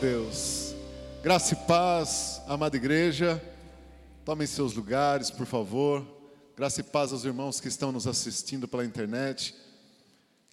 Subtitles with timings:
[0.00, 0.76] Deus.
[1.24, 3.42] Graça e paz, amada igreja.
[4.24, 6.06] Tomem seus lugares, por favor.
[6.56, 9.56] Graça e paz aos irmãos que estão nos assistindo pela internet.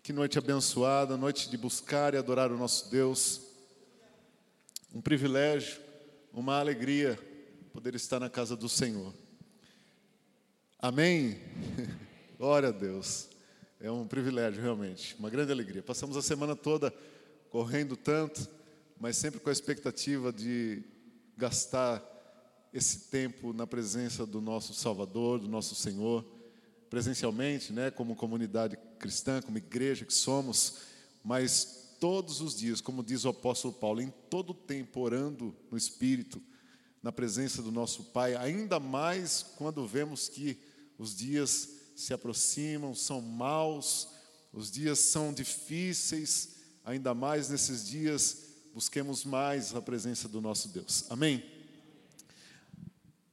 [0.01, 3.39] Que noite abençoada, noite de buscar e adorar o nosso Deus.
[4.91, 5.79] Um privilégio,
[6.33, 7.15] uma alegria
[7.71, 9.13] poder estar na casa do Senhor.
[10.79, 11.39] Amém?
[12.39, 13.29] Glória a Deus.
[13.79, 15.83] É um privilégio, realmente, uma grande alegria.
[15.83, 16.91] Passamos a semana toda
[17.51, 18.54] correndo tanto
[18.99, 20.83] mas sempre com a expectativa de
[21.37, 22.03] gastar
[22.73, 26.25] esse tempo na presença do nosso Salvador, do nosso Senhor,
[26.89, 30.77] presencialmente, né, como comunidade cristã, como igreja que somos,
[31.23, 36.41] mas todos os dias, como diz o apóstolo Paulo, em todo tempo orando no Espírito,
[37.01, 40.59] na presença do nosso Pai, ainda mais quando vemos que
[40.97, 44.09] os dias se aproximam, são maus,
[44.51, 48.44] os dias são difíceis, ainda mais nesses dias
[48.75, 51.05] busquemos mais a presença do nosso Deus.
[51.09, 51.41] Amém?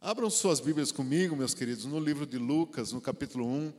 [0.00, 3.72] Abram suas Bíblias comigo, meus queridos, no livro de Lucas, no capítulo 1,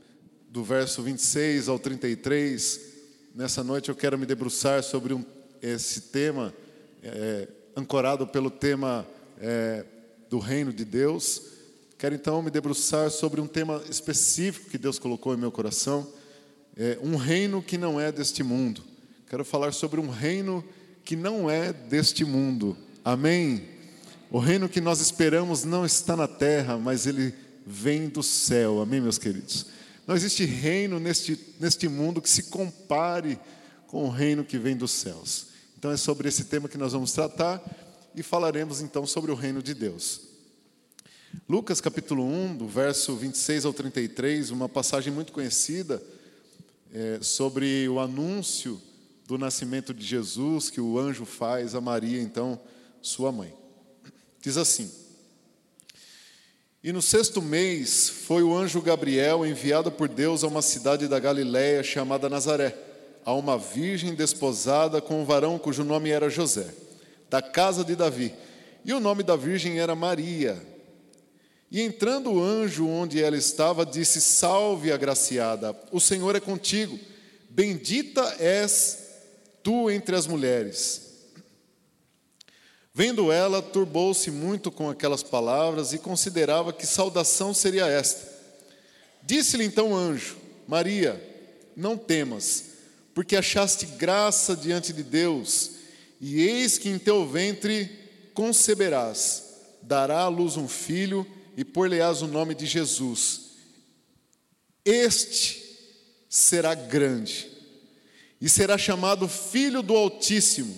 [0.50, 2.82] do verso 26 ao 33.
[3.34, 5.24] Nessa noite eu quero me debruçar sobre um,
[5.62, 6.54] esse tema,
[7.02, 9.08] é, ancorado pelo tema
[9.40, 9.86] é,
[10.30, 11.44] do reino de Deus.
[11.98, 16.12] Quero então me debruçar sobre um tema específico que Deus colocou em meu coração,
[16.76, 18.84] é, um reino que não é deste mundo.
[19.30, 20.62] Quero falar sobre um reino
[21.04, 22.78] que não é deste mundo.
[23.04, 23.68] Amém?
[24.32, 27.34] O reino que nós esperamos não está na terra, mas ele
[27.66, 28.82] vem do céu.
[28.82, 29.68] Amém, meus queridos?
[30.08, 33.40] Não existe reino neste, neste mundo que se compare
[33.88, 35.48] com o reino que vem dos céus.
[35.78, 37.62] Então é sobre esse tema que nós vamos tratar
[38.16, 40.22] e falaremos então sobre o reino de Deus.
[41.48, 46.02] Lucas capítulo 1, do verso 26 ao 33, uma passagem muito conhecida
[46.94, 48.80] é, sobre o anúncio
[49.26, 52.60] do nascimento de Jesus que o anjo faz a Maria, então,
[53.02, 53.54] sua mãe.
[54.42, 54.92] Diz assim:
[56.84, 61.20] E no sexto mês foi o anjo Gabriel enviado por Deus a uma cidade da
[61.20, 62.76] Galiléia chamada Nazaré,
[63.26, 66.74] a uma virgem desposada com um varão cujo nome era José,
[67.30, 68.34] da casa de Davi,
[68.84, 70.62] e o nome da virgem era Maria.
[71.72, 77.00] E entrando o anjo onde ela estava, disse: Salve, agraciada, o Senhor é contigo,
[77.50, 79.03] bendita és
[79.64, 81.02] tu entre as mulheres.
[82.94, 88.32] Vendo ela, turbou-se muito com aquelas palavras e considerava que saudação seria esta.
[89.24, 90.38] Disse-lhe então o anjo:
[90.68, 91.20] Maria,
[91.76, 92.66] não temas,
[93.16, 95.72] porque achaste graça diante de Deus,
[96.22, 97.90] e eis que em teu ventre
[98.34, 99.44] conceberás,
[99.82, 101.26] dará à luz um filho
[101.58, 103.54] e por-lhe-ás o nome de Jesus.
[104.86, 105.64] Este
[106.30, 107.53] será grande
[108.44, 110.76] e será chamado Filho do Altíssimo.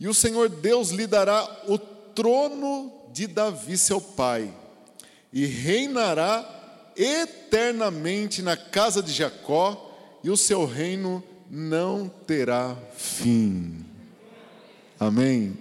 [0.00, 4.52] E o Senhor Deus lhe dará o trono de Davi, seu pai,
[5.32, 13.86] e reinará eternamente na casa de Jacó, e o seu reino não terá fim.
[14.98, 15.56] Amém.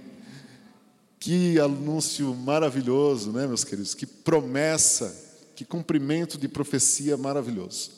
[1.19, 3.93] Que anúncio maravilhoso, né, meus queridos?
[3.93, 5.15] Que promessa,
[5.55, 7.91] que cumprimento de profecia maravilhoso.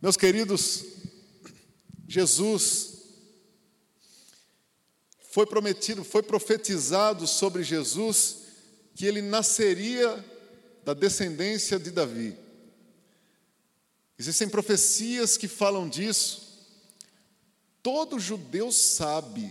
[0.00, 1.01] Meus queridos,
[2.12, 2.92] Jesus
[5.30, 8.40] foi prometido, foi profetizado sobre Jesus
[8.94, 10.22] que ele nasceria
[10.84, 12.36] da descendência de Davi.
[14.18, 16.60] Existem profecias que falam disso.
[17.82, 19.50] Todo judeu sabe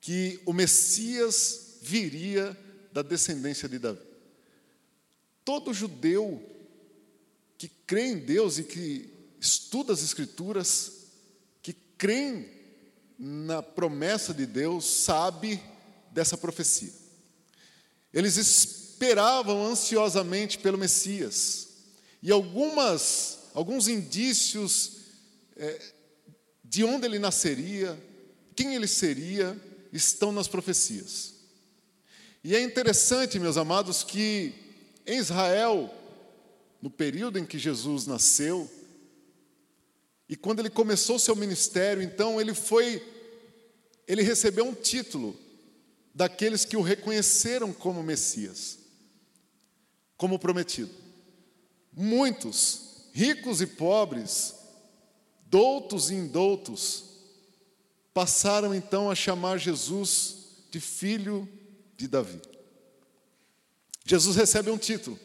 [0.00, 2.56] que o Messias viria
[2.92, 4.06] da descendência de Davi.
[5.44, 6.40] Todo judeu
[7.58, 11.01] que crê em Deus e que estuda as Escrituras
[12.02, 12.48] creem
[13.16, 15.62] na promessa de Deus sabe
[16.10, 16.92] dessa profecia.
[18.12, 21.68] Eles esperavam ansiosamente pelo Messias.
[22.20, 24.96] E algumas, alguns indícios
[25.56, 25.80] é,
[26.64, 27.96] de onde ele nasceria,
[28.56, 29.56] quem ele seria,
[29.92, 31.34] estão nas profecias.
[32.42, 34.52] E é interessante, meus amados, que
[35.06, 35.88] em Israel,
[36.82, 38.68] no período em que Jesus nasceu,
[40.32, 43.06] e quando ele começou seu ministério, então ele foi,
[44.08, 45.38] ele recebeu um título
[46.14, 48.78] daqueles que o reconheceram como Messias,
[50.16, 50.90] como prometido.
[51.92, 54.54] Muitos, ricos e pobres,
[55.48, 57.04] doutos e indoutos,
[58.14, 60.36] passaram então a chamar Jesus
[60.70, 61.46] de filho
[61.94, 62.40] de Davi.
[64.06, 65.20] Jesus recebe um título,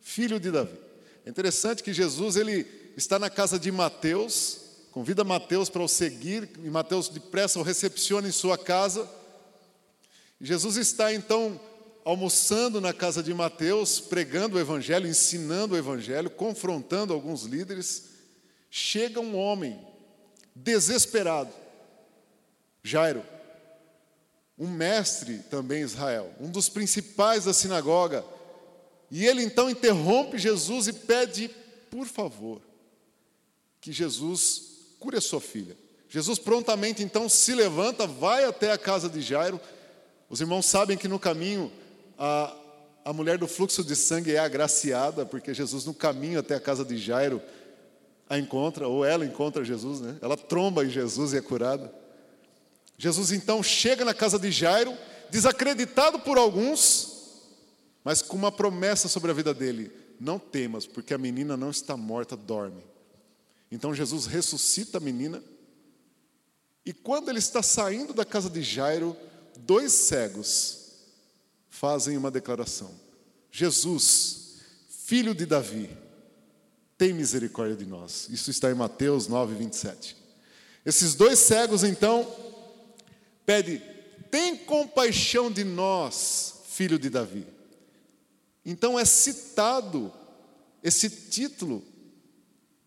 [0.00, 0.76] filho de Davi.
[1.24, 4.60] É interessante que Jesus ele está na casa de Mateus,
[4.92, 9.08] convida Mateus para o seguir, e Mateus depressa o recepciona em sua casa.
[10.40, 11.60] Jesus está então
[12.04, 18.10] almoçando na casa de Mateus, pregando o evangelho, ensinando o evangelho, confrontando alguns líderes.
[18.70, 19.80] Chega um homem
[20.54, 21.52] desesperado,
[22.82, 23.24] Jairo,
[24.58, 28.24] um mestre também em Israel, um dos principais da sinagoga.
[29.10, 31.48] E ele então interrompe Jesus e pede,
[31.90, 32.60] por favor,
[33.84, 35.76] que Jesus cure a sua filha.
[36.08, 39.60] Jesus prontamente então se levanta, vai até a casa de Jairo.
[40.30, 41.70] Os irmãos sabem que no caminho
[42.18, 42.56] a,
[43.04, 46.82] a mulher do fluxo de sangue é agraciada, porque Jesus no caminho até a casa
[46.82, 47.42] de Jairo
[48.26, 50.16] a encontra, ou ela encontra Jesus, né?
[50.22, 51.94] Ela tromba em Jesus e é curada.
[52.96, 54.96] Jesus então chega na casa de Jairo,
[55.30, 57.42] desacreditado por alguns,
[58.02, 61.98] mas com uma promessa sobre a vida dele: não temas, porque a menina não está
[61.98, 62.93] morta, dorme.
[63.70, 65.42] Então Jesus ressuscita a menina,
[66.84, 69.16] e quando ele está saindo da casa de Jairo,
[69.58, 70.92] dois cegos
[71.70, 72.90] fazem uma declaração:
[73.50, 74.56] Jesus,
[74.88, 75.90] filho de Davi,
[76.98, 78.28] tem misericórdia de nós.
[78.30, 80.16] Isso está em Mateus 9, 27.
[80.84, 82.30] Esses dois cegos, então,
[83.46, 83.82] pede:
[84.30, 87.46] tem compaixão de nós, filho de Davi.
[88.64, 90.12] Então é citado
[90.82, 91.82] esse título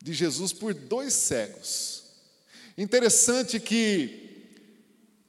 [0.08, 2.04] de Jesus por dois cegos.
[2.78, 4.48] Interessante que,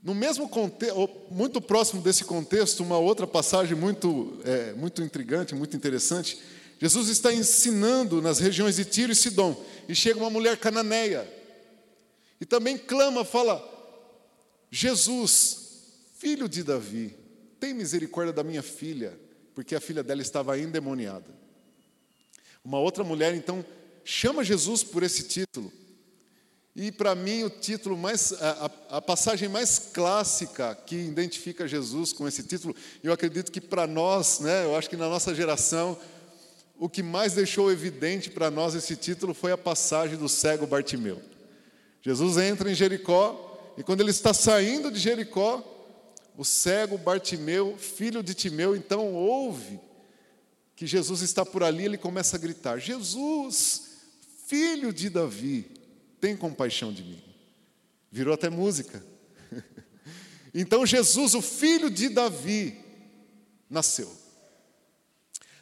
[0.01, 5.77] no mesmo contexto, muito próximo desse contexto, uma outra passagem muito, é, muito intrigante, muito
[5.77, 6.39] interessante.
[6.81, 11.29] Jesus está ensinando nas regiões de Tiro e Sidom, e chega uma mulher cananeia,
[12.41, 13.61] e também clama, fala:
[14.71, 15.59] Jesus,
[16.19, 17.17] filho de Davi,
[17.59, 19.19] tem misericórdia da minha filha,
[19.57, 21.37] porque a filha dela estava endemoniada.
[22.65, 23.65] Uma outra mulher então
[24.11, 25.71] chama Jesus por esse título.
[26.75, 32.27] E para mim o título mais a, a, passagem mais clássica que identifica Jesus com
[32.27, 35.99] esse título, eu acredito que para nós, né, eu acho que na nossa geração,
[36.79, 41.21] o que mais deixou evidente para nós esse título foi a passagem do cego Bartimeu.
[42.01, 45.63] Jesus entra em Jericó e quando ele está saindo de Jericó,
[46.35, 49.79] o cego Bartimeu, filho de Timeu, então ouve
[50.75, 53.88] que Jesus está por ali, ele começa a gritar: Jesus,
[54.49, 55.67] filho de Davi,
[56.21, 57.23] tem compaixão de mim.
[58.11, 59.05] Virou até música.
[60.55, 62.75] Então Jesus, o filho de Davi,
[63.69, 64.11] nasceu.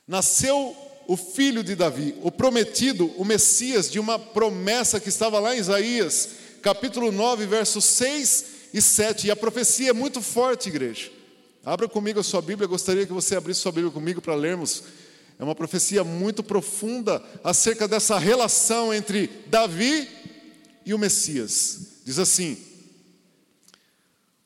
[0.07, 0.77] Nasceu
[1.09, 5.59] o filho de Davi, o prometido, o Messias de uma promessa que estava lá em
[5.59, 6.31] Isaías
[6.63, 9.27] capítulo 9, versos 6 e 7.
[9.27, 11.11] E a profecia é muito forte, igreja.
[11.65, 14.85] Abra comigo a sua Bíblia, gostaria que você abrisse sua Bíblia comigo para lermos.
[15.39, 20.09] É uma profecia muito profunda acerca dessa relação entre Davi
[20.85, 22.01] e o Messias.
[22.05, 22.57] Diz assim: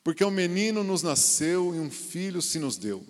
[0.03, 3.03] Porque um menino nos nasceu e um filho se nos deu.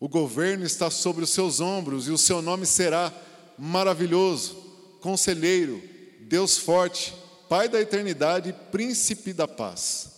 [0.00, 3.12] O governo está sobre os seus ombros e o seu nome será
[3.58, 4.54] maravilhoso,
[5.00, 5.82] conselheiro,
[6.20, 7.14] Deus forte
[7.48, 10.10] Pai da eternidade, príncipe da paz.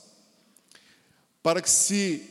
[1.42, 2.22] Para que se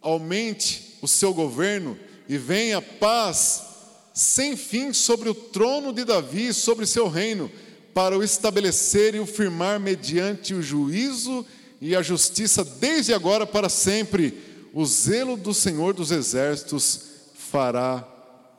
[0.00, 1.98] aumente o seu governo
[2.28, 3.73] e venha paz
[4.14, 7.50] sem fim sobre o trono de Davi e sobre seu reino,
[7.92, 11.44] para o estabelecer e o firmar mediante o juízo
[11.80, 14.32] e a justiça desde agora para sempre.
[14.72, 17.00] O zelo do Senhor dos exércitos
[17.34, 18.06] fará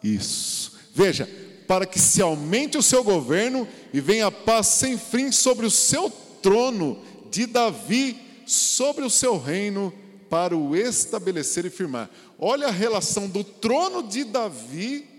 [0.03, 0.73] isso.
[0.93, 1.27] Veja,
[1.67, 6.09] para que se aumente o seu governo e venha paz sem fim sobre o seu
[6.41, 7.01] trono
[7.31, 9.93] de Davi, sobre o seu reino,
[10.29, 12.09] para o estabelecer e firmar.
[12.37, 15.14] Olha a relação do trono de Davi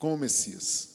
[0.00, 0.88] com o Messias.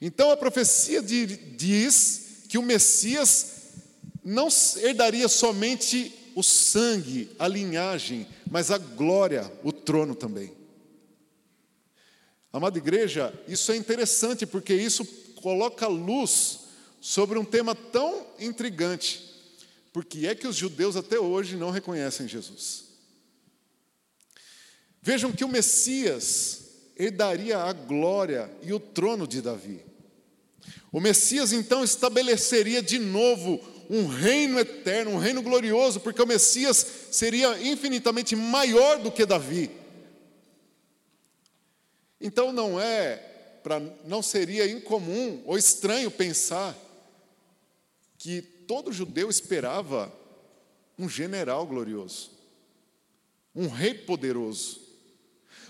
[0.00, 3.52] Então a profecia diz que o Messias
[4.24, 4.48] não
[4.78, 10.52] herdaria somente o sangue, a linhagem, mas a glória, o trono também.
[12.52, 15.04] Amada igreja, isso é interessante porque isso
[15.36, 16.60] coloca luz
[17.00, 19.22] sobre um tema tão intrigante.
[19.92, 22.84] Porque é que os judeus até hoje não reconhecem Jesus.
[25.02, 26.65] Vejam que o Messias
[26.98, 29.84] herdaria a glória e o trono de Davi.
[30.90, 36.84] O Messias então estabeleceria de novo um reino eterno, um reino glorioso, porque o Messias
[37.10, 39.70] seria infinitamente maior do que Davi.
[42.20, 43.16] Então não é,
[43.62, 46.74] para não seria incomum ou estranho pensar
[48.18, 50.12] que todo judeu esperava
[50.98, 52.30] um general glorioso,
[53.54, 54.80] um rei poderoso,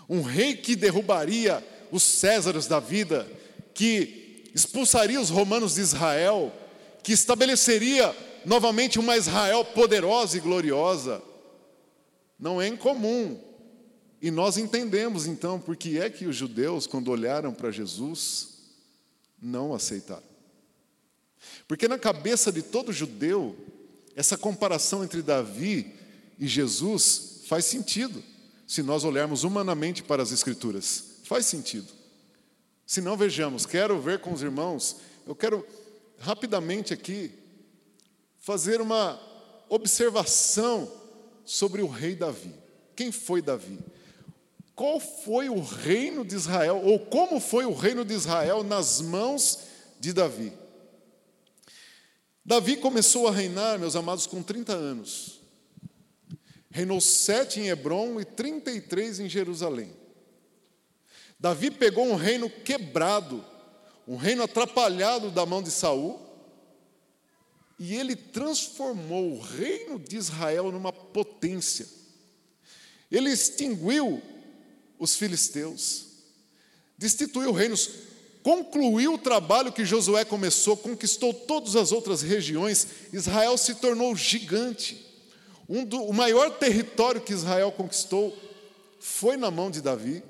[0.09, 3.27] um rei que derrubaria os Césares da vida,
[3.75, 6.53] que expulsaria os romanos de Israel,
[7.03, 11.23] que estabeleceria novamente uma Israel poderosa e gloriosa.
[12.39, 13.41] Não é incomum.
[14.21, 18.57] E nós entendemos então por que é que os judeus, quando olharam para Jesus,
[19.41, 20.23] não aceitaram.
[21.69, 23.57] Porque na cabeça de todo judeu,
[24.15, 25.93] essa comparação entre Davi
[26.39, 28.23] e Jesus faz sentido,
[28.67, 31.21] se nós olharmos humanamente para as Escrituras.
[31.25, 31.93] Faz sentido.
[32.87, 34.97] Se não, vejamos, quero ver com os irmãos,
[35.27, 35.67] eu quero
[36.19, 37.33] rapidamente aqui
[38.39, 39.21] fazer uma
[39.69, 40.91] observação
[41.45, 42.55] sobre o rei Davi.
[42.95, 43.79] Quem foi Davi?
[44.75, 49.61] Qual foi o reino de Israel, ou como foi o reino de Israel nas mãos
[49.99, 50.53] de Davi?
[52.45, 55.36] Davi começou a reinar, meus amados, com 30 anos.
[56.77, 59.91] Reinou sete em Hebron e 33 em Jerusalém.
[61.41, 63.43] Davi pegou um reino quebrado,
[64.07, 66.21] um reino atrapalhado da mão de Saul,
[67.79, 71.89] e ele transformou o reino de Israel numa potência.
[73.11, 74.21] Ele extinguiu
[74.99, 76.09] os filisteus,
[76.99, 77.89] destituiu reinos,
[78.43, 82.87] concluiu o trabalho que Josué começou, conquistou todas as outras regiões.
[83.15, 85.06] Israel se tornou gigante.
[85.69, 88.37] Um do, o maior território que Israel conquistou
[89.01, 90.23] foi na mão de Davi.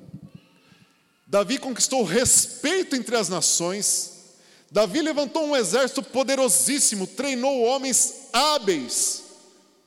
[1.26, 4.34] Davi conquistou respeito entre as nações.
[4.70, 9.24] Davi levantou um exército poderosíssimo, treinou homens hábeis,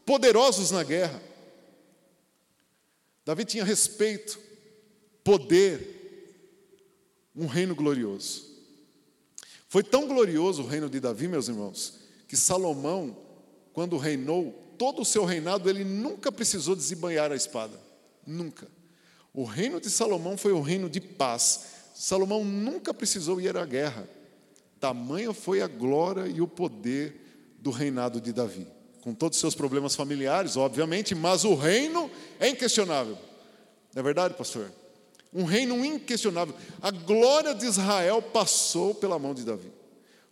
[0.06, 1.22] poderosos na guerra.
[3.26, 4.40] Davi tinha respeito,
[5.24, 5.98] poder,
[7.36, 8.50] um reino glorioso.
[9.68, 13.16] Foi tão glorioso o reino de Davi, meus irmãos, que Salomão,
[13.72, 17.78] quando reinou, todo o seu reinado, ele nunca precisou desembanhar a espada.
[18.26, 18.68] Nunca.
[19.34, 21.66] O reino de Salomão foi o reino de paz.
[21.94, 24.10] Salomão nunca precisou ir à guerra.
[24.80, 28.66] Tamanha foi a glória e o poder do reinado de Davi.
[29.02, 32.10] Com todos os seus problemas familiares, obviamente, mas o reino
[32.40, 33.18] é inquestionável.
[33.94, 34.72] Não é verdade, pastor?
[35.34, 36.56] Um reino inquestionável.
[36.82, 39.79] A glória de Israel passou pela mão de Davi.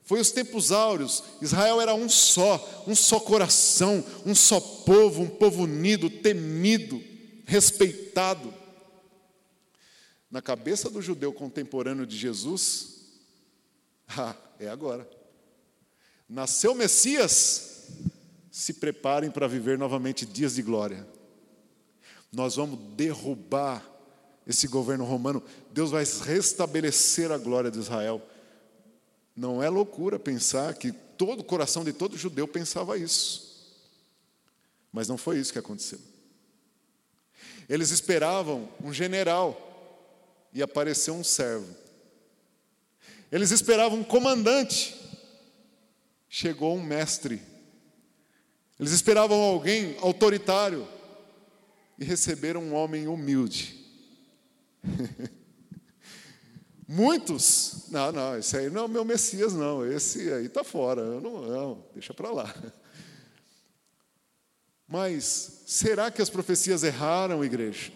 [0.08, 1.24] Foi os tempos áureos.
[1.42, 7.00] Israel era um só, um só coração, um só povo, um povo unido, temido,
[7.46, 8.52] respeitado.
[10.32, 12.98] Na cabeça do judeu contemporâneo de Jesus,
[14.18, 15.08] Ah, é agora.
[16.28, 17.88] Nasceu Messias,
[18.52, 21.08] se preparem para viver novamente dias de glória.
[22.32, 23.86] Nós vamos derrubar
[24.46, 25.44] esse governo romano.
[25.72, 28.22] Deus vai restabelecer a glória de Israel.
[29.38, 33.72] Não é loucura pensar que todo o coração de todo judeu pensava isso.
[34.92, 36.00] Mas não foi isso que aconteceu.
[37.70, 39.64] Eles esperavam um general
[40.52, 41.72] e apareceu um servo.
[43.32, 44.96] Eles esperavam um comandante.
[46.28, 47.40] Chegou um mestre.
[48.80, 50.88] Eles esperavam alguém autoritário
[52.00, 53.86] e receberam um homem humilde.
[56.88, 61.02] Muitos, não, não, esse aí não é o meu Messias, não, esse aí está fora,
[61.02, 62.56] eu não, não deixa para lá.
[64.88, 67.92] Mas será que as profecias erraram, igreja?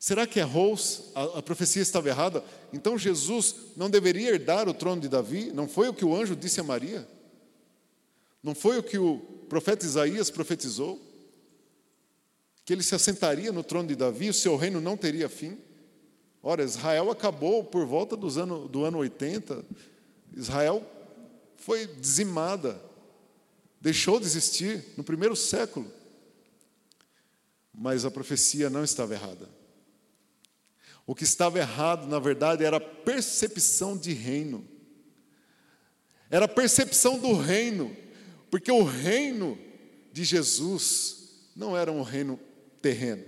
[0.00, 0.76] Será que errou?
[1.14, 2.44] A, a profecia estava errada?
[2.72, 5.52] Então Jesus não deveria herdar o trono de Davi?
[5.52, 7.08] Não foi o que o anjo disse a Maria?
[8.42, 9.18] Não foi o que o
[9.48, 11.00] profeta Isaías profetizou?
[12.64, 15.56] Que ele se assentaria no trono de Davi, o seu reino não teria fim?
[16.46, 19.64] Ora, Israel acabou por volta dos do ano 80,
[20.36, 20.86] Israel
[21.56, 22.78] foi dizimada,
[23.80, 25.90] deixou de existir no primeiro século.
[27.72, 29.48] Mas a profecia não estava errada.
[31.06, 34.68] O que estava errado, na verdade, era a percepção de reino.
[36.28, 37.96] Era a percepção do reino,
[38.50, 39.58] porque o reino
[40.12, 42.38] de Jesus não era um reino
[42.82, 43.24] terreno,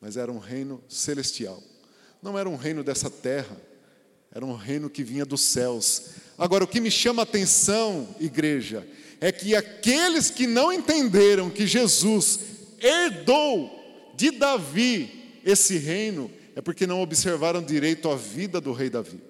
[0.00, 1.62] mas era um reino celestial.
[2.24, 3.54] Não era um reino dessa terra,
[4.34, 6.04] era um reino que vinha dos céus.
[6.38, 8.88] Agora, o que me chama a atenção, igreja,
[9.20, 12.40] é que aqueles que não entenderam que Jesus
[12.80, 13.70] herdou
[14.16, 19.20] de Davi esse reino, é porque não observaram direito a vida do rei Davi.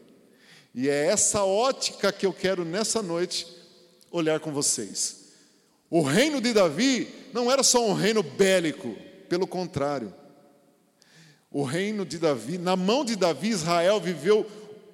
[0.73, 3.49] E é essa ótica que eu quero nessa noite
[4.09, 5.33] olhar com vocês.
[5.91, 8.97] O reino de Davi não era só um reino bélico,
[9.29, 10.15] pelo contrário.
[11.55, 14.45] O reino de Davi, na mão de Davi, Israel viveu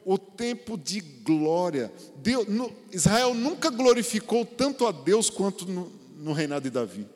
[0.04, 1.90] o tempo de glória.
[2.16, 7.06] Deus, no, Israel nunca glorificou tanto a Deus quanto no, no reinado de Davi.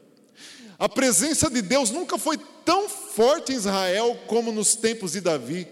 [0.78, 5.68] A presença de Deus nunca foi tão forte em Israel como nos tempos de Davi.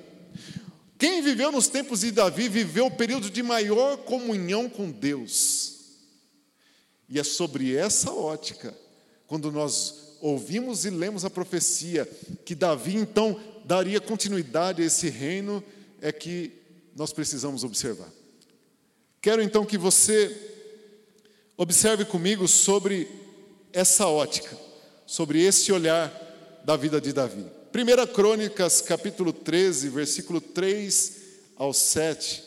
[0.99, 5.79] Quem viveu nos tempos de Davi viveu o período de maior comunhão com Deus.
[7.09, 8.77] E é sobre essa ótica,
[9.27, 12.07] quando nós ouvimos e lemos a profecia,
[12.45, 15.63] que Davi então daria continuidade a esse reino,
[16.01, 16.53] é que
[16.97, 18.09] nós precisamos observar.
[19.21, 20.37] Quero então que você
[21.57, 23.09] observe comigo sobre
[23.73, 24.57] essa ótica,
[25.07, 26.11] sobre esse olhar
[26.65, 27.47] da vida de Davi.
[27.75, 31.17] 1 Crônicas, capítulo 13, versículo 3
[31.57, 32.43] ao 7.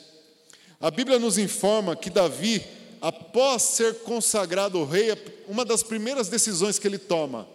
[0.79, 2.63] A Bíblia nos informa que Davi,
[3.01, 5.13] após ser consagrado rei,
[5.47, 7.47] uma das primeiras decisões que ele toma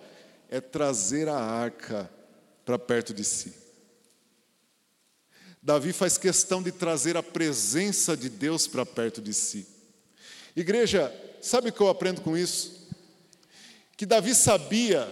[0.49, 2.11] é trazer a arca
[2.71, 3.53] para perto de si.
[5.61, 9.67] Davi faz questão de trazer a presença de Deus para perto de si.
[10.55, 11.13] Igreja,
[11.43, 12.89] sabe o que eu aprendo com isso?
[13.97, 15.09] Que Davi sabia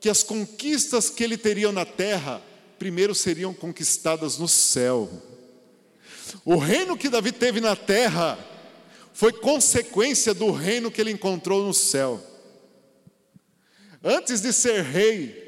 [0.00, 2.40] que as conquistas que ele teria na terra,
[2.78, 5.10] primeiro seriam conquistadas no céu.
[6.44, 8.38] O reino que Davi teve na terra
[9.12, 12.24] foi consequência do reino que ele encontrou no céu.
[14.04, 15.45] Antes de ser rei,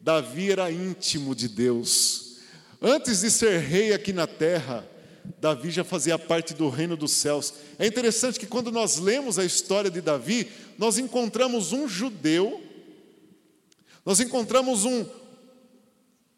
[0.00, 2.38] Davi era íntimo de Deus.
[2.80, 4.88] Antes de ser rei aqui na terra,
[5.40, 7.54] Davi já fazia parte do reino dos céus.
[7.78, 12.68] É interessante que quando nós lemos a história de Davi, nós encontramos um judeu
[14.08, 15.04] nós encontramos um,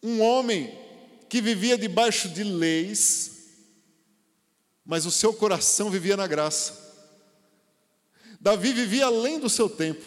[0.02, 0.76] um homem
[1.28, 3.30] que vivia debaixo de leis,
[4.84, 6.76] mas o seu coração vivia na graça.
[8.40, 10.04] Davi vivia além do seu tempo.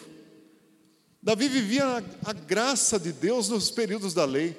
[1.24, 4.54] Davi vivia a, a graça de Deus nos períodos da lei.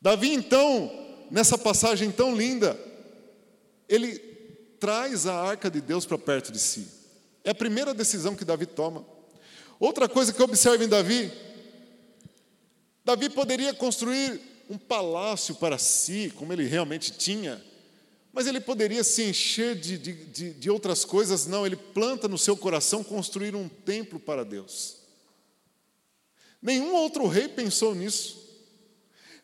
[0.00, 0.88] Davi, então,
[1.28, 2.78] nessa passagem tão linda,
[3.88, 4.16] ele
[4.78, 6.86] traz a arca de Deus para perto de si.
[7.42, 9.04] É a primeira decisão que Davi toma.
[9.80, 11.32] Outra coisa que observa em Davi
[13.04, 17.60] Davi poderia construir um palácio para si, como ele realmente tinha,
[18.32, 22.38] mas ele poderia se encher de, de, de, de outras coisas, não, ele planta no
[22.38, 24.97] seu coração construir um templo para Deus.
[26.60, 28.38] Nenhum outro rei pensou nisso.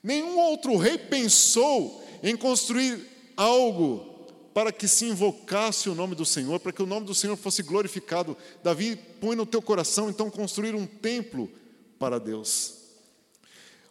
[0.03, 3.01] Nenhum outro rei pensou em construir
[3.37, 4.15] algo
[4.53, 7.63] para que se invocasse o nome do Senhor, para que o nome do Senhor fosse
[7.63, 8.37] glorificado.
[8.63, 11.51] Davi põe no teu coração então construir um templo
[11.99, 12.75] para Deus.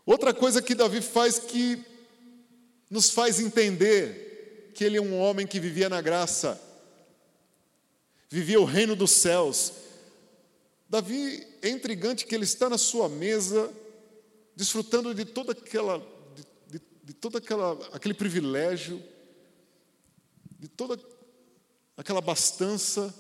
[0.06, 1.84] Outra coisa que Davi faz que
[2.90, 6.62] nos faz entender que ele é um homem que vivia na graça,
[8.30, 9.74] vivia o reino dos céus.
[10.90, 13.74] Davi é intrigante que ele está na sua mesa,
[14.54, 15.98] desfrutando de toda aquela,
[16.68, 19.02] de, de, de aquela, aquele privilégio,
[20.60, 21.00] de toda
[21.96, 23.16] aquela abastança,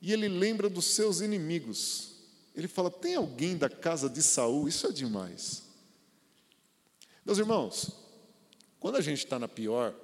[0.00, 2.14] e ele lembra dos seus inimigos.
[2.54, 4.66] Ele fala: tem alguém da casa de Saul?
[4.66, 5.64] Isso é demais.
[7.26, 7.90] Meus irmãos,
[8.80, 9.94] quando a gente está na pior,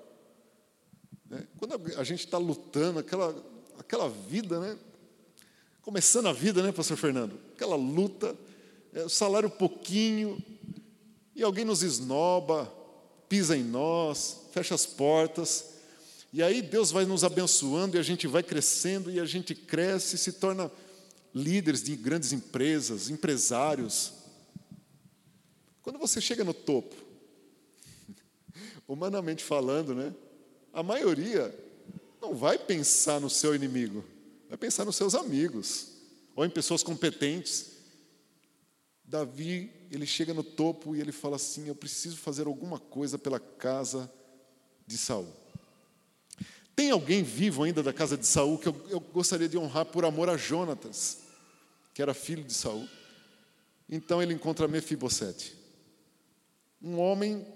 [1.25, 3.35] né, quando a gente está lutando, aquela,
[3.79, 4.79] aquela vida, né,
[5.83, 7.39] começando a vida, né, pastor Fernando?
[7.55, 8.37] Aquela luta,
[8.95, 10.43] é, salário pouquinho,
[11.35, 12.73] e alguém nos esnoba,
[13.29, 15.73] pisa em nós, fecha as portas,
[16.33, 20.15] e aí Deus vai nos abençoando e a gente vai crescendo e a gente cresce
[20.15, 20.71] e se torna
[21.35, 24.13] líderes de grandes empresas, empresários.
[25.83, 26.95] Quando você chega no topo,
[28.89, 30.15] humanamente falando, né?
[30.73, 31.55] A maioria
[32.21, 34.03] não vai pensar no seu inimigo,
[34.53, 35.93] vai pensar nos seus amigos
[36.37, 37.71] ou em pessoas competentes.
[39.03, 43.41] Davi, ele chega no topo e ele fala assim: Eu preciso fazer alguma coisa pela
[43.41, 44.13] casa
[44.87, 45.33] de Saul.
[46.77, 50.05] Tem alguém vivo ainda da casa de Saul que eu, eu gostaria de honrar por
[50.05, 51.21] amor a Jonatas,
[51.95, 52.87] que era filho de Saul.
[53.89, 55.57] Então ele encontra Mefibosete,
[56.83, 57.47] um homem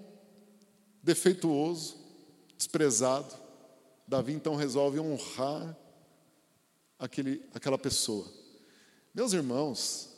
[1.03, 1.95] defeituoso,
[2.57, 3.35] desprezado.
[4.07, 5.77] Davi então resolve honrar
[6.99, 8.25] aquele, aquela pessoa.
[9.13, 10.09] Meus irmãos,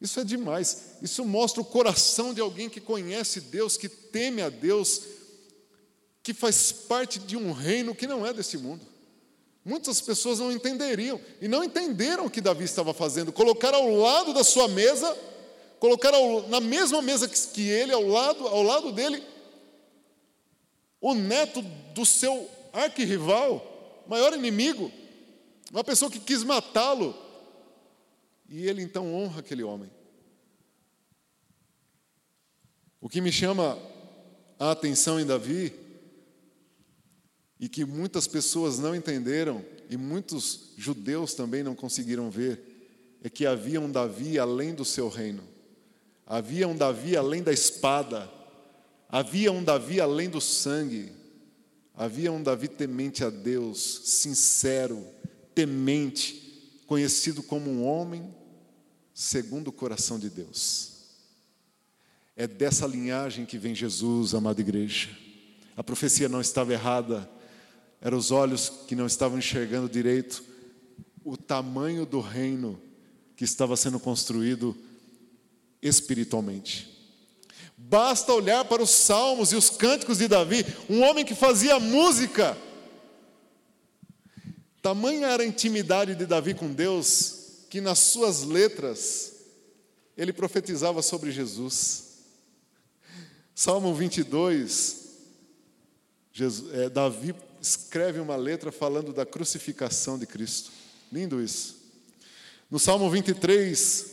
[0.00, 0.96] isso é demais.
[1.02, 5.02] Isso mostra o coração de alguém que conhece Deus, que teme a Deus,
[6.22, 8.86] que faz parte de um reino que não é desse mundo.
[9.64, 13.32] Muitas pessoas não entenderiam e não entenderam o que Davi estava fazendo.
[13.32, 15.16] Colocar ao lado da sua mesa
[15.82, 19.20] colocar ao, na mesma mesa que, que ele, ao lado, ao lado dele,
[21.00, 21.60] o neto
[21.92, 24.92] do seu arquirrival, maior inimigo,
[25.72, 27.16] uma pessoa que quis matá-lo.
[28.48, 29.90] E ele então honra aquele homem.
[33.00, 33.78] O que me chama
[34.58, 35.72] a atenção em Davi,
[37.58, 43.46] e que muitas pessoas não entenderam, e muitos judeus também não conseguiram ver, é que
[43.46, 45.42] havia um Davi além do seu reino.
[46.26, 48.30] Havia um Davi além da espada,
[49.12, 51.12] Havia um Davi além do sangue,
[51.94, 55.06] havia um Davi temente a Deus, sincero,
[55.54, 58.34] temente, conhecido como um homem
[59.14, 60.92] segundo o coração de Deus.
[62.36, 65.10] É dessa linhagem que vem Jesus, amada igreja.
[65.76, 67.28] A profecia não estava errada,
[68.00, 70.42] eram os olhos que não estavam enxergando direito
[71.24, 72.80] o tamanho do reino
[73.36, 74.76] que estava sendo construído
[75.80, 76.90] espiritualmente.
[77.76, 82.56] Basta olhar para os salmos e os cânticos de Davi, um homem que fazia música.
[84.82, 89.32] Tamanha era a intimidade de Davi com Deus, que nas suas letras
[90.16, 92.18] ele profetizava sobre Jesus.
[93.54, 94.96] Salmo 22,
[96.32, 100.72] Jesus, é, Davi escreve uma letra falando da crucificação de Cristo.
[101.12, 101.76] Lindo isso.
[102.68, 104.06] No Salmo 23,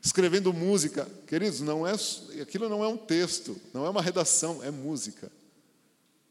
[0.00, 1.94] escrevendo música, queridos, não é,
[2.40, 5.32] aquilo não é um texto, não é uma redação, é música.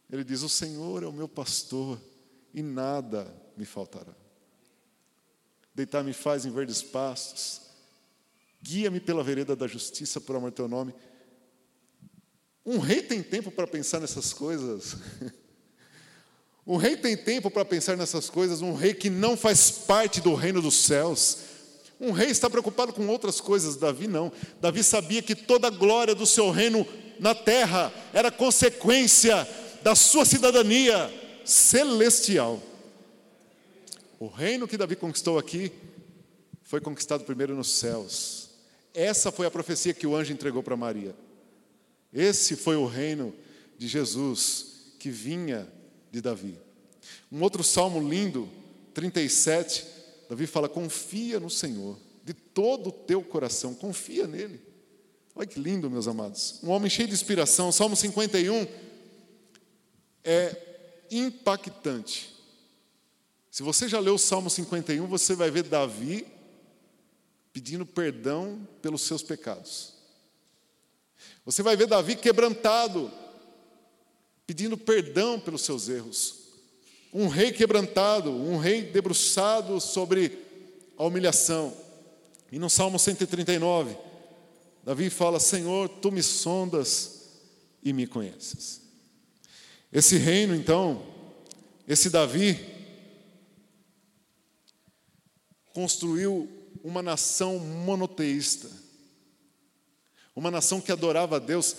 [0.10, 2.00] Ele diz: O Senhor é o meu pastor
[2.54, 4.14] e nada me faltará.
[5.74, 7.62] Deitar-me faz em verdes pastos,
[8.62, 10.94] guia-me pela vereda da justiça por amor teu nome.
[12.66, 14.98] Um rei tem tempo para pensar nessas coisas.
[16.68, 20.36] Um rei tem tempo para pensar nessas coisas, um rei que não faz parte do
[20.36, 21.40] reino dos céus.
[22.00, 24.32] Um rei está preocupado com outras coisas, Davi não.
[24.62, 26.86] Davi sabia que toda a glória do seu reino
[27.20, 29.48] na terra era consequência
[29.82, 31.12] da sua cidadania
[31.46, 32.62] celestial.
[34.20, 35.72] O reino que Davi conquistou aqui
[36.64, 38.50] foi conquistado primeiro nos céus.
[38.94, 41.16] Essa foi a profecia que o anjo entregou para Maria.
[42.14, 43.34] Esse foi o reino
[43.78, 45.68] de Jesus que vinha
[46.12, 46.58] de Davi.
[47.32, 48.50] Um outro salmo lindo,
[48.94, 49.86] 37,
[50.30, 54.62] Davi fala: confia no Senhor, de todo o teu coração, confia nele.
[55.36, 56.60] Olha que lindo, meus amados.
[56.62, 57.72] Um homem cheio de inspiração.
[57.72, 58.68] Salmo 51
[60.24, 60.69] é
[61.12, 62.36] impactante.
[63.52, 66.26] Se você já leu o Salmo 51, você vai ver Davi
[67.52, 69.94] pedindo perdão pelos seus pecados.
[71.46, 73.12] Você vai ver Davi quebrantado,
[74.46, 76.36] pedindo perdão pelos seus erros.
[77.14, 80.38] Um rei quebrantado, um rei debruçado sobre
[80.98, 81.76] a humilhação.
[82.52, 83.98] E no Salmo 139,
[84.84, 87.30] Davi fala: Senhor, tu me sondas
[87.84, 88.89] e me conheces.
[89.92, 91.04] Esse reino, então,
[91.88, 92.60] esse Davi,
[95.74, 96.48] construiu
[96.84, 98.70] uma nação monoteísta,
[100.36, 101.76] uma nação que adorava a Deus.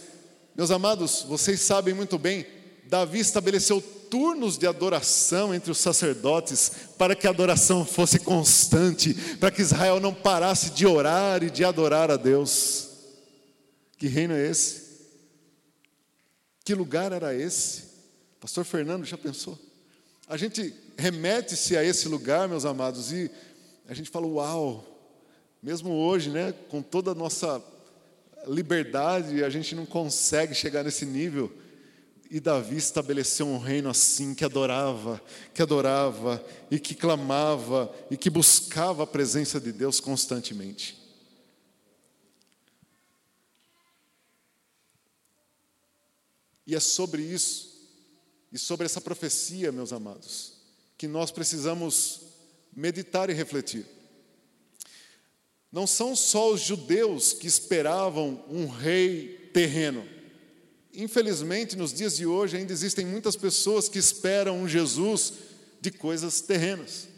[0.57, 2.46] Meus amados, vocês sabem muito bem,
[2.87, 9.53] Davi estabeleceu turnos de adoração entre os sacerdotes para que a adoração fosse constante, para
[9.53, 12.88] que Israel não parasse de orar e de adorar a Deus.
[13.96, 14.90] Que reino é esse?
[16.64, 17.89] Que lugar era esse?
[18.40, 19.59] Pastor Fernando já pensou?
[20.26, 23.31] A gente remete-se a esse lugar, meus amados, e
[23.87, 24.87] a gente fala: Uau!
[25.62, 27.62] Mesmo hoje, né, com toda a nossa
[28.46, 31.53] liberdade, a gente não consegue chegar nesse nível
[32.31, 35.20] e Davi estabeleceu um reino assim, que adorava,
[35.53, 40.96] que adorava, e que clamava, e que buscava a presença de Deus constantemente.
[46.64, 47.69] E é sobre isso,
[48.53, 50.55] e sobre essa profecia, meus amados,
[50.99, 52.23] que nós precisamos
[52.75, 53.87] meditar e refletir.
[55.73, 60.07] Não são só os judeus que esperavam um rei terreno.
[60.93, 65.35] Infelizmente, nos dias de hoje, ainda existem muitas pessoas que esperam um Jesus
[65.81, 67.10] de coisas terrenas.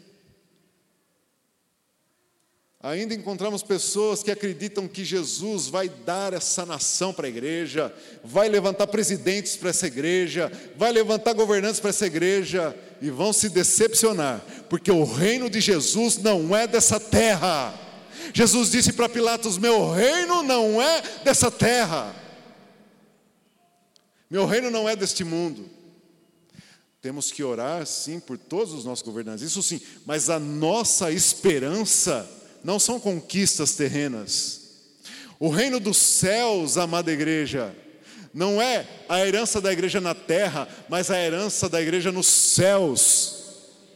[2.83, 8.49] Ainda encontramos pessoas que acreditam que Jesus vai dar essa nação para a igreja, vai
[8.49, 14.45] levantar presidentes para essa igreja, vai levantar governantes para essa igreja e vão se decepcionar,
[14.69, 17.73] porque o reino de Jesus não é dessa terra.
[18.33, 22.13] Jesus disse para Pilatos: Meu reino não é dessa terra.
[24.29, 25.69] Meu reino não é deste mundo.
[27.01, 32.42] Temos que orar, sim, por todos os nossos governantes, isso sim, mas a nossa esperança
[32.63, 34.61] não são conquistas terrenas.
[35.39, 37.75] O reino dos céus, amada igreja,
[38.33, 43.43] não é a herança da igreja na terra, mas a herança da igreja nos céus.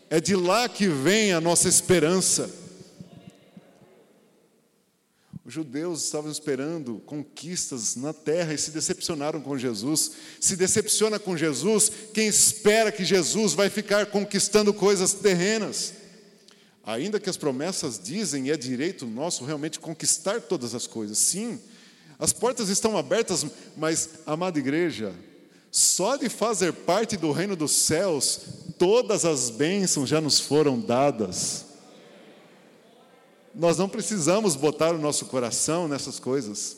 [0.09, 2.49] É de lá que vem a nossa esperança.
[5.47, 10.11] Os judeus estavam esperando conquistas na terra e se decepcionaram com Jesus.
[10.41, 15.93] Se decepciona com Jesus quem espera que Jesus vai ficar conquistando coisas terrenas.
[16.87, 21.59] Ainda que as promessas dizem, e é direito nosso realmente conquistar todas as coisas, sim,
[22.17, 23.45] As portas estão abertas,
[23.75, 25.13] mas, amada igreja,
[25.69, 28.39] só de fazer parte do reino dos céus,
[28.79, 31.65] todas as bênçãos já nos foram dadas.
[33.53, 36.77] Nós não precisamos botar o nosso coração nessas coisas.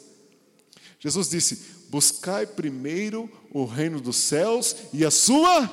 [1.00, 5.72] Jesus disse: Buscai primeiro o reino dos céus e a sua,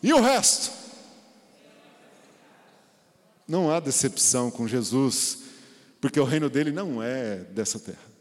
[0.00, 0.85] e o resto.
[3.46, 5.38] Não há decepção com Jesus,
[6.00, 8.16] porque o reino dele não é dessa terra.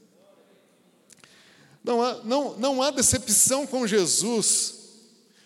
[1.83, 4.75] Não há, não, não há decepção com Jesus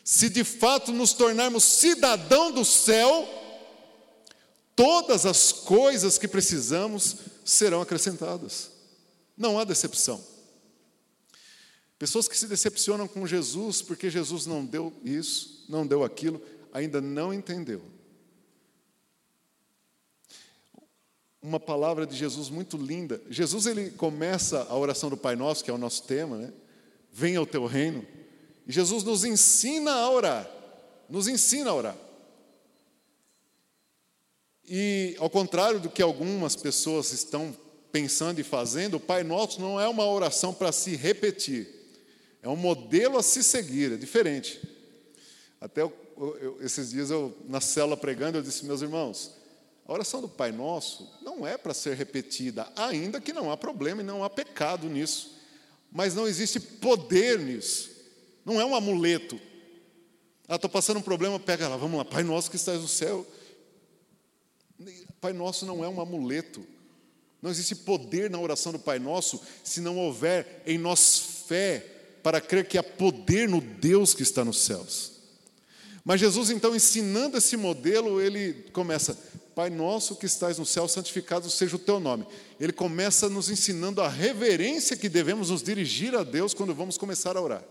[0.04, 3.28] se de fato nos tornarmos cidadão do céu,
[4.76, 8.72] todas as coisas que precisamos serão acrescentadas.
[9.38, 10.20] Não há decepção.
[12.00, 16.42] Pessoas que se decepcionam com Jesus porque Jesus não deu isso, não deu aquilo,
[16.74, 17.99] ainda não entendeu
[21.42, 23.22] uma palavra de Jesus muito linda.
[23.30, 26.54] Jesus ele começa a oração do Pai Nosso, que é o nosso tema, né?
[27.12, 28.06] Venha o teu reino.
[28.68, 30.50] E Jesus nos ensina a orar.
[31.10, 31.98] Nos ensina a orar.
[34.68, 37.56] E ao contrário do que algumas pessoas estão
[37.92, 41.68] pensando e fazendo, o Pai Nosso não é uma oração para se repetir.
[42.44, 44.62] É um modelo a se seguir, é diferente.
[45.60, 45.94] Até eu,
[46.40, 49.39] eu, esses dias eu na célula pregando, eu disse, meus irmãos,
[49.90, 54.04] a oração do Pai Nosso não é para ser repetida, ainda que não há problema
[54.04, 55.36] e não há pecado nisso.
[55.92, 57.90] Mas não existe poder nisso.
[58.46, 59.42] Não é um amuleto.
[60.48, 63.26] Ah, estou passando um problema, pega lá, vamos lá, Pai Nosso que estás no céu.
[65.20, 66.64] Pai Nosso não é um amuleto.
[67.42, 71.80] Não existe poder na oração do Pai Nosso se não houver em nós fé
[72.22, 75.14] para crer que há poder no Deus que está nos céus.
[76.06, 79.18] Mas Jesus, então, ensinando esse modelo, ele começa:
[79.60, 82.26] Pai nosso que estás no céu, santificado seja o teu nome.
[82.62, 87.36] Ele começa nos ensinando a reverência que devemos nos dirigir a Deus quando vamos começar
[87.36, 87.66] a orar.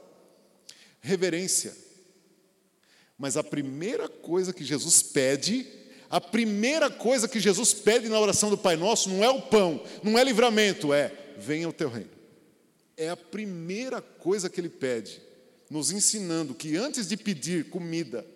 [1.00, 1.74] Reverência.
[3.16, 5.66] Mas a primeira coisa que Jesus pede,
[6.10, 9.82] a primeira coisa que Jesus pede na oração do Pai Nosso não é o pão,
[10.02, 12.10] não é livramento, é venha o teu reino.
[12.98, 15.22] É a primeira coisa que ele pede,
[15.70, 18.26] nos ensinando que antes de pedir comida,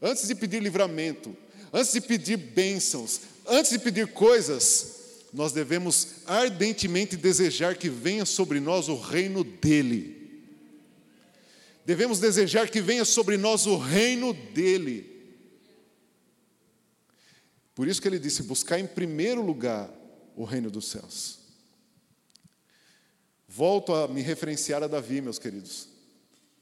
[0.00, 1.36] antes de pedir livramento,
[1.72, 5.00] antes de pedir bênçãos, antes de pedir coisas,
[5.32, 10.18] nós devemos ardentemente desejar que venha sobre nós o reino dEle.
[11.84, 15.08] Devemos desejar que venha sobre nós o reino dEle.
[17.74, 19.90] Por isso que ele disse: buscar em primeiro lugar
[20.36, 21.38] o reino dos céus.
[23.48, 25.88] Volto a me referenciar a Davi, meus queridos.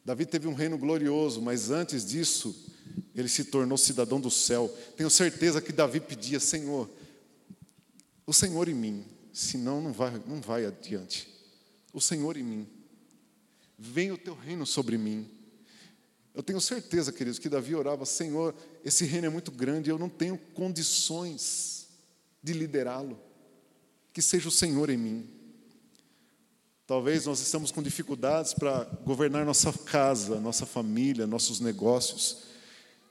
[0.04, 2.56] Davi teve um reino glorioso, mas antes disso,
[3.14, 4.68] ele se tornou cidadão do céu.
[4.96, 6.88] Tenho certeza que Davi pedia: Senhor,
[8.26, 11.28] o Senhor em mim, senão não vai, não vai adiante.
[11.92, 12.68] O Senhor em mim,
[13.78, 15.28] venha o teu reino sobre mim.
[16.34, 20.08] Eu tenho certeza, queridos, que Davi orava: Senhor, esse reino é muito grande, eu não
[20.08, 21.88] tenho condições
[22.42, 23.18] de liderá-lo.
[24.12, 25.38] Que seja o Senhor em mim.
[26.86, 32.47] Talvez nós estamos com dificuldades para governar nossa casa, nossa família, nossos negócios.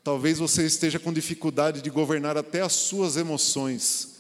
[0.08, 4.20] Talvez você esteja com dificuldade de governar até as suas emoções.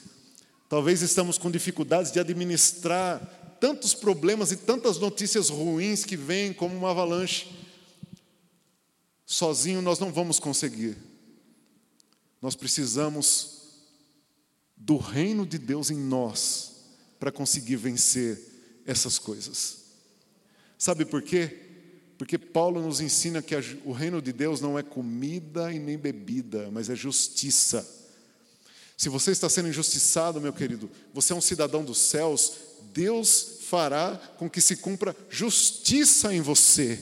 [0.67, 6.75] Talvez estamos com dificuldades de administrar tantos problemas e tantas notícias ruins que vêm como
[6.75, 7.57] uma avalanche.
[9.25, 10.97] Sozinho nós não vamos conseguir.
[12.41, 13.61] Nós precisamos
[14.75, 16.81] do reino de Deus em nós
[17.17, 18.37] para conseguir vencer
[18.85, 19.85] essas coisas.
[20.77, 21.66] Sabe por quê?
[22.17, 26.69] Porque Paulo nos ensina que o reino de Deus não é comida e nem bebida,
[26.71, 27.87] mas é justiça.
[28.97, 32.53] Se você está sendo injustiçado, meu querido, você é um cidadão dos céus,
[32.91, 36.99] Deus fará com que se cumpra justiça em você,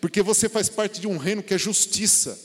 [0.00, 2.38] porque você faz parte de um reino que é justiça.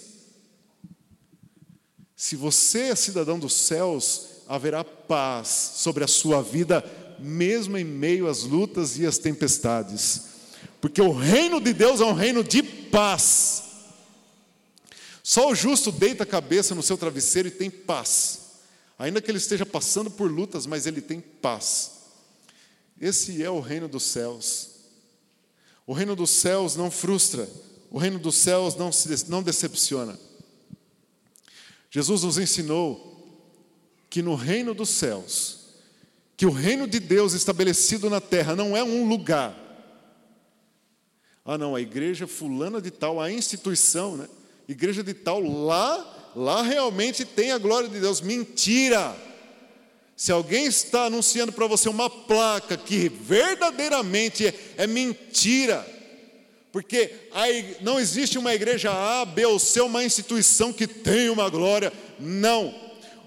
[2.14, 6.84] Se você é cidadão dos céus, haverá paz sobre a sua vida,
[7.18, 10.24] mesmo em meio às lutas e às tempestades.
[10.82, 13.64] Porque o reino de Deus é um reino de paz.
[15.22, 18.40] Só o justo deita a cabeça no seu travesseiro e tem paz.
[18.98, 21.92] Ainda que ele esteja passando por lutas, mas ele tem paz.
[23.00, 24.72] Esse é o reino dos céus.
[25.86, 27.50] O reino dos céus não frustra,
[27.90, 30.20] o reino dos céus não, se, não decepciona.
[31.90, 33.10] Jesus nos ensinou
[34.10, 35.60] que no reino dos céus,
[36.38, 39.69] que o reino de Deus estabelecido na terra não é um lugar,
[41.52, 44.28] ah, não, a igreja fulana de tal, a instituição, né?
[44.68, 48.22] Igreja de tal, lá, lá realmente tem a glória de Deus.
[48.22, 49.16] Mentira!
[50.16, 55.84] Se alguém está anunciando para você uma placa que verdadeiramente é, é mentira,
[56.72, 57.16] porque
[57.82, 62.76] não existe uma igreja A, B ou C, uma instituição que tem uma glória, não.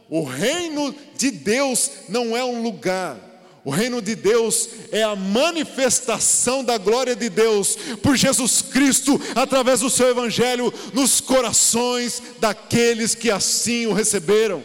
[0.09, 3.19] O reino de Deus não é um lugar,
[3.65, 9.81] o reino de Deus é a manifestação da glória de Deus por Jesus Cristo, através
[9.81, 14.63] do seu Evangelho, nos corações daqueles que assim o receberam.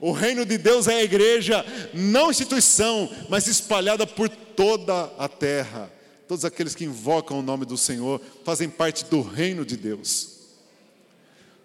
[0.00, 1.64] O reino de Deus é a igreja,
[1.94, 5.90] não instituição, mas espalhada por toda a terra.
[6.26, 10.36] Todos aqueles que invocam o nome do Senhor fazem parte do reino de Deus.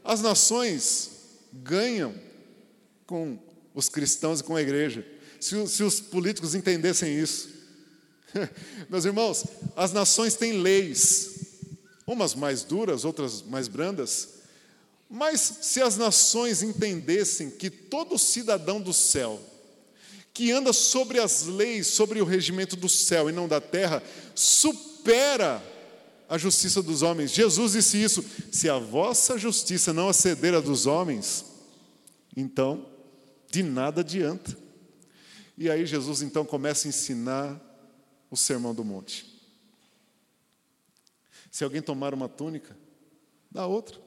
[0.04, 1.10] As nações
[1.52, 2.14] ganham
[3.08, 3.40] com
[3.74, 5.06] os cristãos e com a igreja,
[5.42, 7.50] se, se os políticos entendessem isso.
[8.90, 9.44] Meus irmãos,
[9.76, 11.32] as nações têm leis,
[12.06, 14.30] umas mais duras, outras mais brandas,
[15.10, 19.42] mas se as nações entendessem que todo cidadão do céu,
[20.34, 24.02] que anda sobre as leis, sobre o regimento do céu e não da terra,
[24.34, 25.62] supera
[26.30, 27.32] a justiça dos homens.
[27.32, 31.44] Jesus disse isso: se a vossa justiça não aceder à dos homens,
[32.38, 32.86] então
[33.52, 34.58] de nada adianta.
[35.62, 37.62] E aí Jesus então começa a ensinar
[38.32, 39.28] o sermão do monte.
[41.52, 42.76] Se alguém tomar uma túnica,
[43.52, 44.02] dá outra.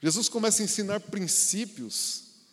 [0.00, 2.44] Jesus começa a ensinar princípios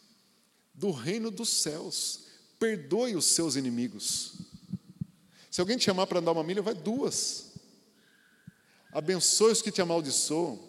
[0.73, 2.29] do reino dos céus.
[2.57, 4.33] Perdoe os seus inimigos.
[5.51, 7.51] Se alguém te chamar para andar uma milha, vai duas.
[8.91, 10.59] Abençoe os que te amaldiçoam.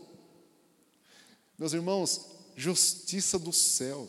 [1.56, 4.06] Meus irmãos, justiça do céu.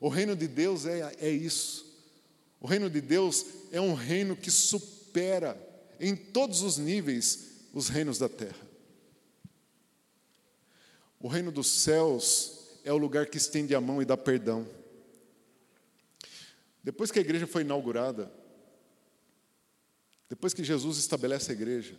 [0.00, 1.86] O reino de Deus é, é isso.
[2.60, 5.56] O reino de Deus é um reino que supera
[6.00, 8.66] em todos os níveis os reinos da terra.
[11.20, 14.66] O reino dos céus é o lugar que estende a mão e dá perdão.
[16.82, 18.32] Depois que a igreja foi inaugurada,
[20.28, 21.98] depois que Jesus estabelece a igreja,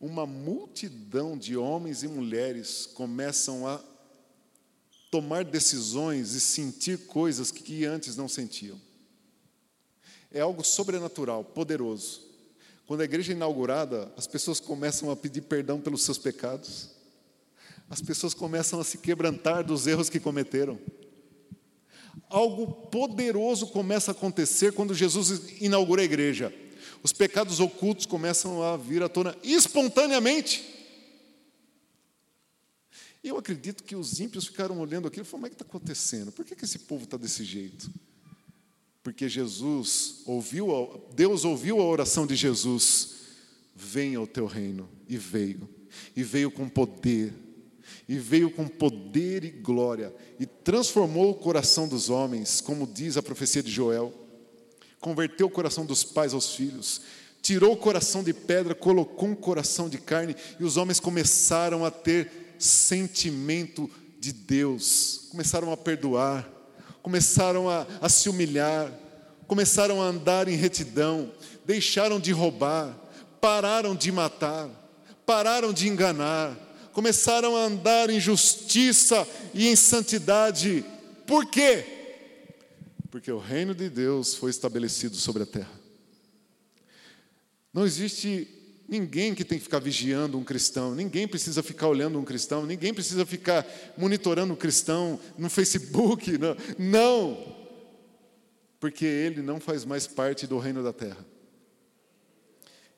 [0.00, 3.82] uma multidão de homens e mulheres começam a
[5.14, 8.80] tomar decisões e sentir coisas que antes não sentiam.
[10.32, 12.22] É algo sobrenatural, poderoso.
[12.86, 16.94] Quando a igreja é inaugurada, as pessoas começam a pedir perdão pelos seus pecados
[17.88, 20.78] as pessoas começam a se quebrantar dos erros que cometeram.
[22.28, 26.52] Algo poderoso começa a acontecer quando Jesus inaugura a igreja.
[27.02, 30.73] Os pecados ocultos começam a vir à tona espontaneamente.
[33.24, 36.30] Eu acredito que os ímpios ficaram olhando aquilo e falaram: como é que está acontecendo?
[36.30, 37.90] Por que, que esse povo está desse jeito?
[39.02, 43.14] Porque Jesus ouviu, Deus ouviu a oração de Jesus:
[43.74, 45.66] venha ao teu reino, e veio,
[46.14, 47.32] e veio com poder,
[48.06, 53.22] e veio com poder e glória e transformou o coração dos homens, como diz a
[53.22, 54.12] profecia de Joel.
[55.00, 57.00] Converteu o coração dos pais aos filhos,
[57.40, 61.90] tirou o coração de pedra, colocou um coração de carne e os homens começaram a
[61.90, 66.48] ter sentimento de Deus, começaram a perdoar,
[67.02, 68.90] começaram a, a se humilhar,
[69.46, 71.32] começaram a andar em retidão,
[71.66, 72.96] deixaram de roubar,
[73.40, 74.70] pararam de matar,
[75.26, 76.56] pararam de enganar,
[76.92, 80.84] começaram a andar em justiça e em santidade.
[81.26, 81.84] Por quê?
[83.10, 85.80] Porque o reino de Deus foi estabelecido sobre a terra.
[87.72, 88.48] Não existe
[88.94, 92.94] ninguém que tem que ficar vigiando um cristão, ninguém precisa ficar olhando um cristão, ninguém
[92.94, 93.66] precisa ficar
[93.98, 96.56] monitorando um cristão no Facebook, não.
[96.78, 97.56] não.
[98.78, 101.26] Porque ele não faz mais parte do reino da terra.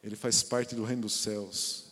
[0.02, 1.86] Ele faz parte do reino dos céus.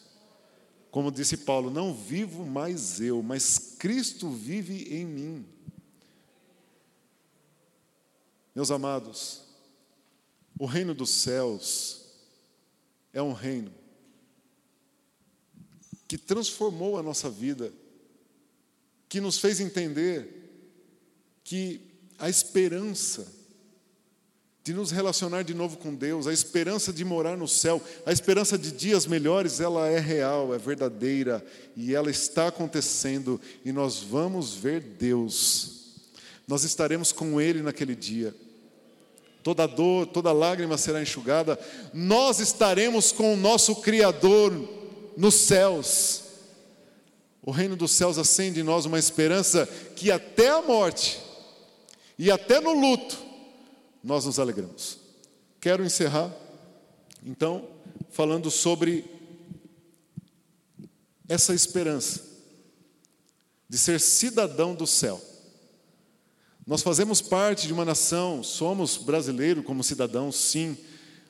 [0.90, 5.46] Como disse Paulo, não vivo mais eu, mas Cristo vive em mim.
[8.54, 9.42] Meus amados,
[10.58, 12.04] o reino dos céus
[13.12, 13.83] é um reino
[16.06, 17.72] que transformou a nossa vida,
[19.08, 20.42] que nos fez entender
[21.42, 21.80] que
[22.18, 23.26] a esperança
[24.64, 28.56] de nos relacionar de novo com Deus, a esperança de morar no céu, a esperança
[28.56, 31.44] de dias melhores, ela é real, é verdadeira
[31.76, 35.74] e ela está acontecendo e nós vamos ver Deus.
[36.48, 38.34] Nós estaremos com Ele naquele dia.
[39.42, 41.58] Toda dor, toda lágrima será enxugada.
[41.92, 44.50] Nós estaremos com o nosso Criador
[45.16, 46.22] nos céus.
[47.42, 51.20] O reino dos céus acende em nós uma esperança que até a morte
[52.18, 53.18] e até no luto
[54.02, 54.98] nós nos alegramos.
[55.60, 56.34] Quero encerrar,
[57.24, 57.68] então,
[58.10, 59.04] falando sobre
[61.28, 62.22] essa esperança
[63.68, 65.20] de ser cidadão do céu.
[66.66, 70.76] Nós fazemos parte de uma nação, somos brasileiros como cidadãos, sim,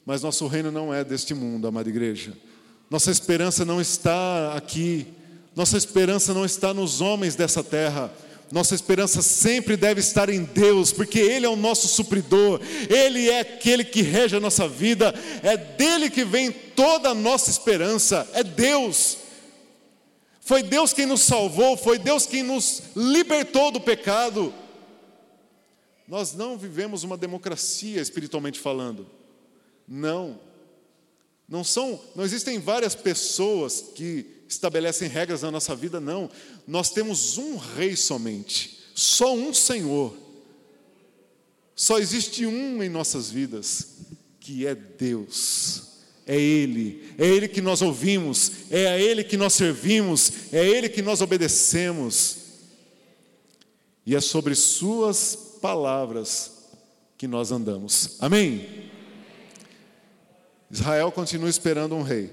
[0.05, 2.37] mas nosso reino não é deste mundo, amada igreja.
[2.95, 5.09] Nossa esperança não está aqui,
[5.57, 8.09] nossa esperança não está nos homens dessa terra.
[8.53, 13.41] Nossa esperança sempre deve estar em Deus, porque Ele é o nosso supridor, Ele é
[13.41, 18.45] aquele que rege a nossa vida, é dele que vem toda a nossa esperança, é
[18.45, 19.17] Deus.
[20.41, 24.55] Foi Deus quem nos salvou, foi Deus quem nos libertou do pecado.
[26.07, 29.05] Nós não vivemos uma democracia espiritualmente falando.
[29.89, 30.39] Não.
[31.49, 36.31] Não são, não existem várias pessoas que estabelecem regras na nossa vida, não.
[36.67, 40.17] Nós temos um rei somente, só um Senhor.
[41.77, 43.89] Só existe um em nossas vidas,
[44.41, 45.95] que é Deus.
[46.27, 50.89] É Ele, é Ele que nós ouvimos, é a Ele que nós servimos, é Ele
[50.89, 52.37] que nós obedecemos.
[54.07, 56.53] E é sobre Suas palavras
[57.19, 58.17] que nós andamos.
[58.21, 58.94] Amém?
[60.71, 62.33] Israel continua esperando um rei.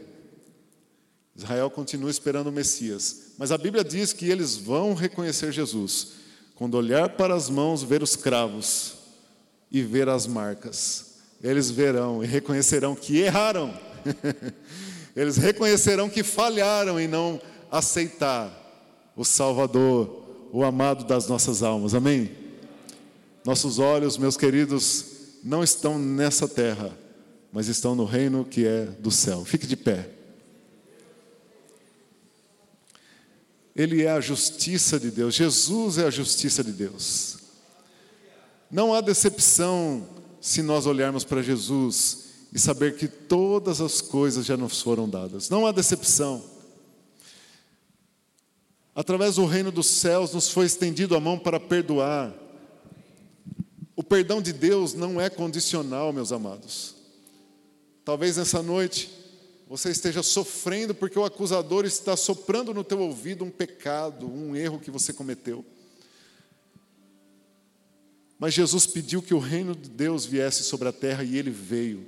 [1.36, 3.34] Israel continua esperando o Messias.
[3.38, 6.14] Mas a Bíblia diz que eles vão reconhecer Jesus.
[6.56, 8.94] Quando olhar para as mãos, ver os cravos
[9.72, 11.12] e ver as marcas
[11.44, 13.74] eles verão e reconhecerão que erraram.
[15.16, 18.58] eles reconhecerão que falharam em não aceitar
[19.16, 21.96] o Salvador, o amado das nossas almas.
[21.96, 22.32] Amém?
[23.44, 25.06] Nossos olhos, meus queridos,
[25.44, 26.96] não estão nessa terra,
[27.52, 29.44] mas estão no reino que é do céu.
[29.44, 30.10] Fique de pé.
[33.76, 37.38] Ele é a justiça de Deus, Jesus é a justiça de Deus.
[38.70, 40.08] Não há decepção
[40.40, 45.50] se nós olharmos para Jesus e saber que todas as coisas já nos foram dadas.
[45.50, 46.44] Não há decepção.
[48.94, 52.34] Através do reino dos céus nos foi estendido a mão para perdoar.
[53.96, 57.01] O perdão de Deus não é condicional, meus amados.
[58.04, 59.10] Talvez nessa noite
[59.68, 64.80] você esteja sofrendo porque o acusador está soprando no teu ouvido um pecado, um erro
[64.80, 65.64] que você cometeu.
[68.38, 72.06] Mas Jesus pediu que o reino de Deus viesse sobre a terra e ele veio.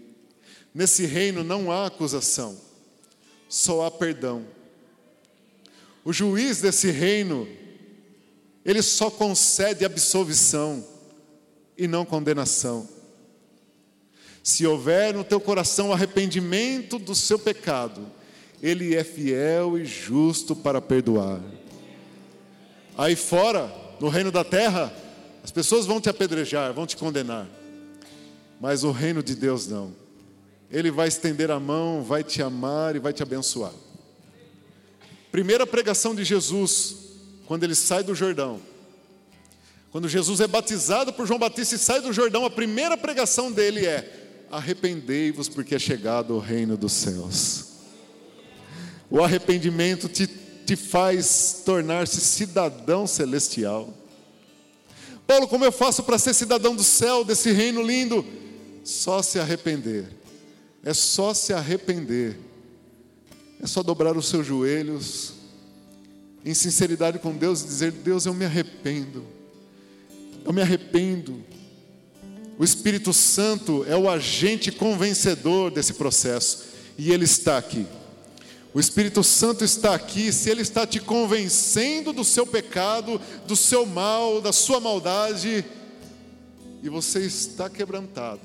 [0.74, 2.60] Nesse reino não há acusação,
[3.48, 4.46] só há perdão.
[6.04, 7.48] O juiz desse reino,
[8.66, 10.86] ele só concede absolvição
[11.78, 12.90] e não condenação.
[14.44, 18.06] Se houver no teu coração arrependimento do seu pecado,
[18.62, 21.40] ele é fiel e justo para perdoar.
[22.98, 24.94] Aí fora, no reino da terra,
[25.44, 27.48] as pessoas vão te apedrejar, vão te condenar.
[28.60, 29.96] Mas o reino de Deus não.
[30.70, 33.72] Ele vai estender a mão, vai te amar e vai te abençoar.
[35.32, 36.96] Primeira pregação de Jesus,
[37.46, 38.60] quando ele sai do Jordão.
[39.92, 43.86] Quando Jesus é batizado por João Batista e sai do Jordão, a primeira pregação dele
[43.86, 44.23] é:
[44.54, 47.66] arrependei-vos, porque é chegado o reino dos céus.
[49.10, 53.94] O arrependimento te, te faz tornar-se cidadão celestial.
[55.26, 58.26] Paulo, como eu faço para ser cidadão do céu, desse reino lindo?
[58.84, 60.06] Só se arrepender.
[60.84, 62.38] É só se arrepender.
[63.62, 65.34] É só dobrar os seus joelhos
[66.46, 69.26] em sinceridade com Deus e dizer: Deus, eu me arrependo.
[70.46, 71.44] Eu me arrependo.
[72.58, 76.64] O Espírito Santo é o agente convencedor desse processo
[76.98, 77.86] e ele está aqui.
[78.74, 83.86] O Espírito Santo está aqui, se Ele está te convencendo do seu pecado, do seu
[83.86, 85.64] mal, da sua maldade,
[86.82, 88.42] e você está quebrantado,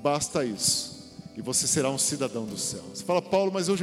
[0.00, 2.84] basta isso, e você será um cidadão do céu.
[2.94, 3.82] Você fala, Paulo, mas eu já